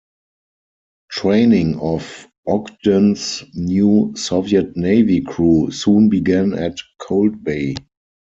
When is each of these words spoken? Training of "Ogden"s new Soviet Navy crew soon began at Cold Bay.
Training 1.11 1.77
of 1.79 2.27
"Ogden"s 2.47 3.43
new 3.53 4.11
Soviet 4.15 4.75
Navy 4.75 5.21
crew 5.21 5.69
soon 5.69 6.09
began 6.09 6.53
at 6.57 6.75
Cold 6.97 7.43
Bay. 7.43 7.75